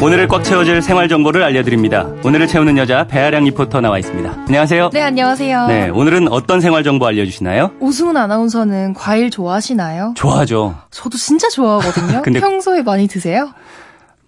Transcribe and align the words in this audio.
오늘을 0.00 0.28
꽉 0.28 0.44
채워줄 0.44 0.82
생활 0.82 1.08
정보를 1.08 1.42
알려드립니다. 1.42 2.06
오늘을 2.24 2.46
채우는 2.46 2.76
여자 2.78 3.04
배아량 3.06 3.44
리포터 3.44 3.80
나와 3.80 3.98
있습니다. 3.98 4.30
안녕하세요. 4.46 4.90
네, 4.92 5.00
안녕하세요. 5.02 5.66
네, 5.68 5.88
오늘은 5.88 6.28
어떤 6.30 6.60
생활 6.60 6.84
정보 6.84 7.06
알려주시나요? 7.06 7.72
오승훈 7.80 8.16
아나운서는 8.16 8.94
과일 8.94 9.30
좋아하시나요? 9.30 10.12
좋아하죠. 10.16 10.76
저도 10.90 11.16
진짜 11.16 11.48
좋아하거든요. 11.48 12.22
근데- 12.22 12.40
평소에 12.40 12.82
많이 12.82 13.08
드세요? 13.08 13.50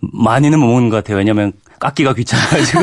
많이는 0.01 0.59
못 0.59 0.67
먹는 0.69 0.89
것 0.91 0.97
같아요. 0.97 1.17
왜냐면 1.19 1.53
깎기가 1.81 2.15
귀찮아가지고. 2.15 2.81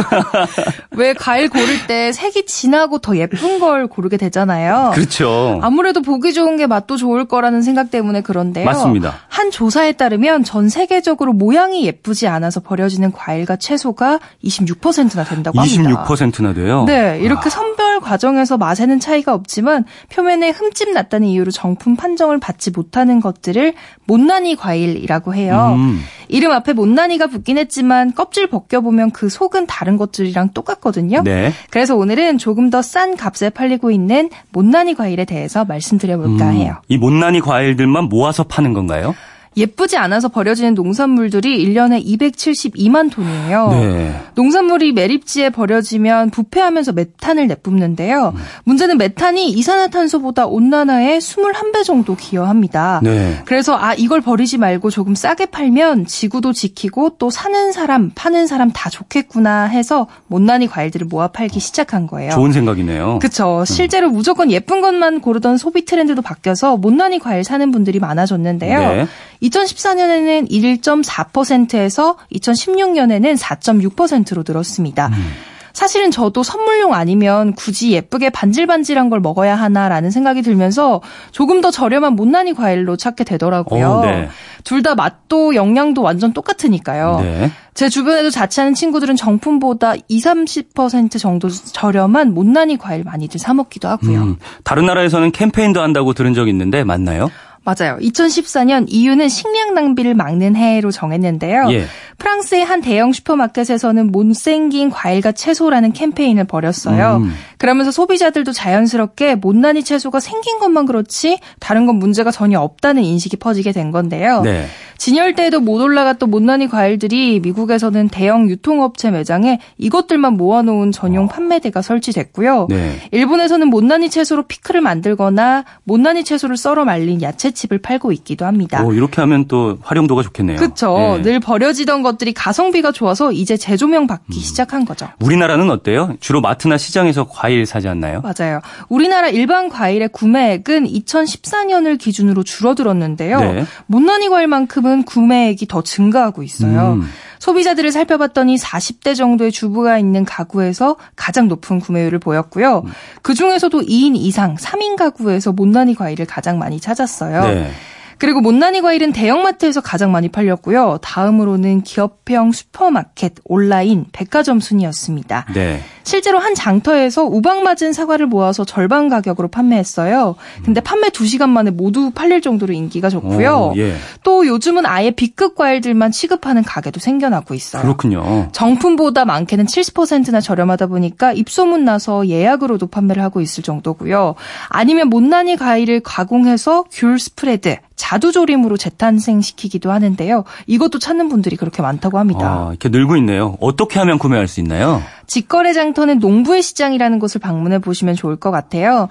왜 0.98 1.14
과일 1.14 1.50
고를 1.50 1.88
때 1.88 2.12
색이 2.12 2.46
진하고 2.46 3.00
더 3.00 3.16
예쁜 3.18 3.60
걸 3.60 3.88
고르게 3.88 4.18
되잖아요. 4.18 4.92
그렇죠. 4.94 5.60
아무래도 5.64 6.02
보기 6.02 6.34
좋은 6.34 6.56
게 6.58 6.68
맛도 6.68 6.96
좋을 6.98 7.26
거라는 7.26 7.62
생각 7.62 7.90
때문에 7.92 8.22
그런데요. 8.22 8.66
맞습니다. 8.66 9.14
한 9.46 9.52
조사에 9.52 9.92
따르면 9.92 10.44
전 10.44 10.70
세계적으로 10.70 11.32
모양이 11.32 11.86
예쁘지 11.86 12.28
않아서 12.28 12.62
버려지는 12.62 13.12
과일과 13.12 13.58
채소가 13.58 14.20
26%나 14.44 15.24
된다고 15.24 15.60
합니다. 15.60 16.04
26%나 16.04 16.54
돼요. 16.54 16.86
네, 16.88 17.20
이렇게 17.22 17.52
선별 17.52 18.00
과정에서 18.00 18.58
맛에는 18.58 19.00
차이가 19.00 19.36
없지만 19.36 19.86
표면에 20.10 20.50
흠집 20.50 20.92
났다는 20.92 21.28
이유로 21.28 21.52
정품 21.52 21.96
판정을 21.96 22.40
받지 22.40 22.72
못하는 22.72 23.20
것들을 23.20 23.76
못난이 24.06 24.56
과일이라고 24.56 25.36
해요. 25.36 25.74
음. 25.78 26.00
이름 26.28 26.52
앞에 26.52 26.74
못난이가 26.74 27.28
붙긴 27.28 27.60
했지만 27.60 28.16
껍질 28.16 28.48
벗겨보면 28.48 29.12
그 29.12 29.30
속은 29.30 29.68
다른 29.68 29.96
것들이랑 29.98 30.54
똑같거든요. 30.56 31.22
네. 31.24 31.52
그래서 31.70 31.96
오늘은 31.96 32.40
조금 32.40 32.72
더 32.72 32.82
싼 32.82 33.16
값에 33.16 33.50
팔리고 33.52 33.92
있는 33.92 34.30
못난이 34.52 34.96
과일에 34.96 35.26
대해서 35.26 35.66
말씀드려볼까 35.66 36.50
음, 36.50 36.54
해요. 36.54 36.76
이 36.88 36.98
못난이 36.98 37.42
과일들만 37.42 38.06
모아서 38.06 38.44
파는 38.44 38.74
건가요? 38.74 39.14
예쁘지 39.58 39.98
않아서 39.98 40.28
버려지는 40.28 40.74
농산물들이 40.74 41.66
1년에 41.66 42.06
272만 42.06 43.12
톤이에요. 43.12 43.70
네. 43.70 44.16
농산물이 44.36 44.92
매립지에 44.92 45.50
버려지면 45.50 46.30
부패하면서 46.30 46.92
메탄을 46.92 47.48
내뿜는데요. 47.48 48.34
음. 48.36 48.42
문제는 48.66 48.98
메탄이 48.98 49.50
이산화탄소보다 49.52 50.46
온난화에 50.48 51.20
21배 51.20 51.84
정도 51.84 52.16
기여합니다. 52.16 53.00
네. 53.04 53.42
그래서 53.46 53.78
아 53.78 53.94
이걸 53.94 54.22
버리지 54.22 54.58
말고 54.58 54.90
조금 54.90 55.16
싸게 55.16 55.48
팔면 55.48 56.06
지구도 56.06 56.52
지키고 56.54 57.18
또 57.18 57.30
사는 57.30 57.72
사람, 57.72 58.12
파는 58.14 58.48
사람 58.48 58.72
다 58.72 58.90
좋겠구나 58.90 59.66
해서 59.66 60.08
못난이 60.28 60.68
과일들을 60.68 61.08
모아 61.08 61.30
팔기 61.30 61.60
시작한 61.60 62.08
거예요. 62.08 62.32
좋은 62.32 62.52
생각이네요. 62.52 63.20
그쵸. 63.20 63.64
실제로 63.66 64.10
무조건 64.10 64.52
예쁜 64.52 64.82
것만 64.82 65.22
고르던 65.22 65.58
소비 65.58 65.86
트렌드도 65.86 66.22
바뀌어서 66.22 66.78
못난이 66.78 67.20
과일 67.20 67.44
사는 67.44 67.72
분들이 67.72 68.00
많아졌는데요. 68.00 68.80
네. 68.80 69.08
2014년에는 69.50 70.50
1.4%에서 70.50 72.18
2016년에는 72.34 73.38
4.6%로 73.38 74.44
늘었습니다. 74.48 75.08
음. 75.08 75.34
사실은 75.76 76.10
저도 76.10 76.42
선물용 76.42 76.94
아니면 76.94 77.54
굳이 77.54 77.92
예쁘게 77.92 78.30
반질반질한 78.30 79.10
걸 79.10 79.20
먹어야 79.20 79.56
하나라는 79.56 80.10
생각이 80.10 80.42
들면서 80.42 81.02
조금 81.32 81.60
더 81.60 81.70
저렴한 81.70 82.14
못난이 82.14 82.54
과일로 82.54 82.96
찾게 82.96 83.26
되더라고요. 83.26 83.90
어, 83.90 84.06
네. 84.06 84.30
둘다 84.64 84.96
맛도 84.96 85.54
영양도 85.54 86.02
완전 86.02 86.32
똑같으니까요. 86.32 87.20
네. 87.22 87.52
제 87.74 87.90
주변에도 87.90 88.30
자취하는 88.30 88.74
친구들은 88.74 89.18
정품보다 89.18 89.96
20, 90.08 90.72
30% 90.74 91.20
정도 91.20 91.50
저렴한 91.50 92.34
못난이 92.34 92.78
과일 92.78 93.04
많이들 93.04 93.38
사 93.38 93.54
먹기도 93.54 93.90
하고요. 93.90 94.22
음, 94.22 94.38
다른 94.64 94.86
나라에서는 94.86 95.34
캠페인도 95.34 95.82
한다고 95.82 96.14
들은 96.14 96.34
적 96.34 96.48
있는데 96.48 96.86
맞나요? 96.86 97.30
맞아요. 97.66 97.98
2014년 98.00 98.86
이유는 98.88 99.28
식량 99.28 99.74
낭비를 99.74 100.14
막는 100.14 100.56
해로 100.56 100.92
정했는데요. 100.92 101.68
예. 101.72 101.86
프랑스의 102.20 102.64
한 102.64 102.80
대형 102.80 103.12
슈퍼마켓에서는 103.12 104.12
못생긴 104.12 104.92
과일과 104.92 105.32
채소라는 105.32 105.92
캠페인을 105.92 106.44
벌였어요. 106.44 107.18
음. 107.24 107.34
그러면서 107.58 107.90
소비자들도 107.92 108.52
자연스럽게 108.52 109.36
못난이 109.36 109.84
채소가 109.84 110.20
생긴 110.20 110.60
것만 110.60 110.86
그렇지 110.86 111.40
다른 111.60 111.88
건 111.88 111.96
문제가 111.96 112.30
전혀 112.30 112.60
없다는 112.60 113.04
인식이 113.04 113.38
퍼지게 113.38 113.72
된 113.72 113.90
건데요. 113.90 114.42
네. 114.42 114.68
진열대에도 114.98 115.60
못 115.60 115.82
올라갔던 115.82 116.30
못난이 116.30 116.68
과일들이 116.68 117.40
미국에서는 117.42 118.10
대형 118.10 118.50
유통업체 118.50 119.12
매장에 119.12 119.60
이것들만 119.78 120.34
모아놓은 120.34 120.92
전용 120.92 121.28
판매대가 121.28 121.82
설치됐고요. 121.82 122.62
어. 122.62 122.68
네. 122.70 122.98
일본에서는 123.12 123.68
못난이 123.68 124.10
채소로 124.10 124.44
피클을 124.44 124.82
만들거나 124.82 125.66
못난이 125.84 126.24
채소를 126.24 126.58
썰어 126.58 126.86
말린 126.86 127.22
야채칩을 127.22 127.80
팔고 127.80 128.12
있기도 128.14 128.46
합니다. 128.46 128.84
오, 128.84 128.94
이렇게 128.94 129.22
하면 129.22 129.46
또 129.48 129.78
활용도가 129.82 130.24
좋겠네요. 130.24 130.58
그렇죠. 130.58 131.18
예. 131.18 131.22
늘 131.22 131.40
버려지던 131.40 132.02
것들이 132.02 132.34
가성비가 132.34 132.92
좋아서 132.92 133.32
이제 133.32 133.58
재조명 133.58 134.04
음. 134.04 134.08
받기 134.08 134.40
시작한 134.40 134.86
거죠. 134.86 135.08
우리나라는 135.20 135.70
어때요? 135.70 136.16
주로 136.20 136.42
마트나 136.42 136.78
시장에서 136.78 137.28
과일 137.28 137.66
사지 137.66 137.88
않나요? 137.88 138.22
맞아요. 138.22 138.62
우리나라 138.90 139.28
일반 139.30 139.70
과일의 139.70 140.10
구매액은 140.10 140.86
2014년을 140.86 141.98
기준으로 141.98 142.44
줄어들었는데요. 142.44 143.40
네. 143.40 143.66
못난이 143.88 144.30
과일만큼 144.30 144.85
은 144.86 145.04
구매액이 145.04 145.68
더 145.68 145.82
증가하고 145.82 146.44
있어요. 146.44 146.94
음. 146.94 147.10
소비자들을 147.40 147.92
살펴봤더니 147.92 148.56
40대 148.56 149.16
정도의 149.16 149.52
주부가 149.52 149.98
있는 149.98 150.26
가구에서 150.26 150.96
가장 151.16 151.48
높은 151.48 151.80
구매율을 151.80 152.20
보였고요. 152.20 152.84
음. 152.86 152.92
그 153.22 153.34
중에서도 153.34 153.82
2인 153.82 154.16
이상 154.16 154.56
3인 154.56 154.96
가구에서 154.96 155.54
못난이 155.54 155.96
과일을 155.96 156.26
가장 156.26 156.60
많이 156.60 156.80
찾았어요. 156.80 157.42
네. 157.46 157.72
그리고 158.18 158.42
못난이 158.42 158.82
과일은 158.82 159.12
대형마트에서 159.12 159.82
가장 159.82 160.12
많이 160.12 160.30
팔렸고요. 160.30 161.00
다음으로는 161.02 161.82
기업형 161.82 162.52
슈퍼마켓, 162.52 163.34
온라인, 163.44 164.06
백화점 164.12 164.60
순이었습니다. 164.60 165.48
네. 165.54 165.82
실제로 166.06 166.40
한 166.40 166.54
장터에서 166.56 167.24
우박 167.26 167.64
맞은 167.64 167.92
사과를 167.92 168.28
모아서 168.28 168.64
절반 168.64 169.10
가격으로 169.10 169.50
판매했어요. 169.50 170.36
근데 170.64 170.80
판매 170.80 171.10
2시간 171.10 171.50
만에 171.50 171.72
모두 171.72 172.12
팔릴 172.12 172.42
정도로 172.42 172.74
인기가 172.74 173.10
좋고요. 173.10 173.72
오, 173.74 173.78
예. 173.78 173.96
또 174.24 174.46
요즘은 174.46 174.86
아예 174.86 175.10
B급 175.10 175.56
과일들만 175.56 176.12
취급하는 176.12 176.64
가게도 176.64 177.00
생겨나고 177.00 177.56
있어요. 177.56 177.82
그렇군요. 177.82 178.50
정품보다 178.52 179.26
많게는 179.26 179.66
70%나 179.66 180.42
저렴하다 180.42 180.88
보니까 180.88 181.34
입소문 181.34 181.86
나서 181.86 182.28
예약으로도 182.28 182.88
판매를 182.88 183.24
하고 183.24 183.42
있을 183.42 183.64
정도고요. 183.64 184.36
아니면 184.70 185.10
못난이 185.10 185.58
과일을 185.58 186.02
가공해서 186.02 186.86
귤 186.92 187.18
스프레드, 187.18 187.78
자두조림으로 187.96 188.78
재탄생시키기도 188.78 189.92
하는데요. 189.92 190.44
이것도 190.68 191.00
찾는 191.00 191.30
분들이 191.30 191.56
그렇게 191.56 191.82
많다고 191.82 192.20
합니다. 192.20 192.48
아, 192.48 192.70
이렇게 192.70 192.90
늘고 192.90 193.16
있네요. 193.18 193.58
어떻게 193.60 194.00
하면 194.00 194.18
구매할 194.18 194.48
수 194.48 194.60
있나요? 194.60 195.02
직거래 195.28 195.74
장터는 195.74 196.20
농부의 196.20 196.62
시장이라는 196.62 197.20
곳을 197.20 197.42
방문해 197.42 197.80
보시면 197.80 198.16
좋을 198.16 198.36
것 198.36 198.52
같아요. 198.52 199.08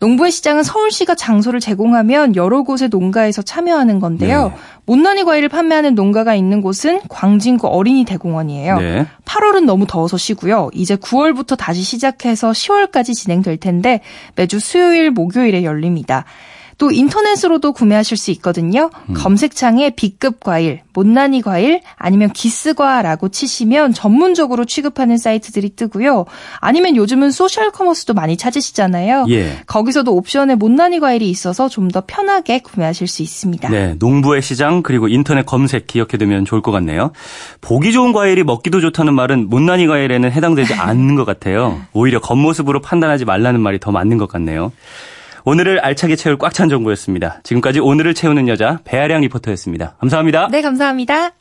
농부의 0.00 0.30
시장은 0.30 0.62
서울시가 0.62 1.14
장소를 1.16 1.60
제공하면 1.60 2.36
여러 2.36 2.62
곳의 2.62 2.88
농가에서 2.90 3.42
참여하는 3.42 3.98
건데요. 4.00 4.48
네. 4.48 4.54
못난이 4.86 5.24
과일을 5.24 5.48
판매하는 5.48 5.94
농가가 5.94 6.34
있는 6.34 6.62
곳은 6.62 7.00
광진구 7.08 7.66
어린이 7.66 8.04
대공원이에요. 8.04 8.78
네. 8.78 9.06
8월은 9.24 9.64
너무 9.64 9.86
더워서 9.86 10.16
쉬고요. 10.16 10.70
이제 10.72 10.96
9월부터 10.96 11.56
다시 11.58 11.82
시작해서 11.82 12.52
10월까지 12.52 13.14
진행될 13.14 13.58
텐데 13.58 14.00
매주 14.36 14.60
수요일, 14.60 15.10
목요일에 15.10 15.64
열립니다. 15.64 16.24
또 16.78 16.92
인터넷으로도 16.92 17.72
구매하실 17.72 18.16
수 18.16 18.30
있거든요. 18.32 18.90
음. 19.08 19.14
검색창에 19.14 19.90
B급 19.90 20.38
과일, 20.38 20.80
못난이 20.94 21.42
과일, 21.42 21.80
아니면 21.96 22.32
기스과라고 22.32 23.28
치시면 23.30 23.94
전문적으로 23.94 24.64
취급하는 24.64 25.18
사이트들이 25.18 25.74
뜨고요. 25.74 26.26
아니면 26.60 26.94
요즘은 26.94 27.32
소셜 27.32 27.72
커머스도 27.72 28.14
많이 28.14 28.36
찾으시잖아요. 28.36 29.26
예. 29.30 29.58
거기서도 29.66 30.14
옵션에 30.14 30.54
못난이 30.54 31.00
과일이 31.00 31.28
있어서 31.28 31.68
좀 31.68 31.88
더 31.88 32.02
편하게 32.06 32.58
구매하실 32.58 33.06
수 33.06 33.22
있습니다. 33.22 33.70
네, 33.70 33.94
농부의 33.98 34.42
시장 34.42 34.82
그리고 34.82 35.08
인터넷 35.08 35.46
검색 35.46 35.86
기억해 35.86 36.18
두면 36.18 36.44
좋을 36.44 36.60
것 36.60 36.70
같네요. 36.70 37.12
보기 37.62 37.92
좋은 37.92 38.12
과일이 38.12 38.44
먹기도 38.44 38.80
좋다는 38.82 39.14
말은 39.14 39.48
못난이 39.48 39.86
과일에는 39.86 40.30
해당되지 40.30 40.74
않는 40.74 41.14
것 41.14 41.24
같아요. 41.24 41.80
오히려 41.94 42.20
겉모습으로 42.20 42.82
판단하지 42.82 43.24
말라는 43.24 43.60
말이 43.60 43.78
더 43.80 43.90
맞는 43.90 44.18
것 44.18 44.28
같네요. 44.28 44.70
오늘을 45.44 45.80
알차게 45.80 46.16
채울 46.16 46.36
꽉 46.38 46.52
찬 46.52 46.68
정보였습니다. 46.68 47.40
지금까지 47.44 47.80
오늘을 47.80 48.14
채우는 48.14 48.48
여자 48.48 48.78
배아량 48.84 49.20
리포터였습니다. 49.22 49.96
감사합니다. 50.00 50.48
네, 50.50 50.62
감사합니다. 50.62 51.32